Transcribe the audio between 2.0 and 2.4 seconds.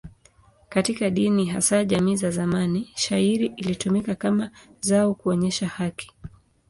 za